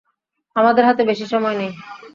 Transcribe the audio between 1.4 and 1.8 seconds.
নেই।